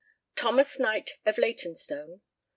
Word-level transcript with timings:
THOMAS 0.35 0.79
KNIGHT, 0.79 1.11
of 1.27 1.37
Leytonstone. 1.37 2.21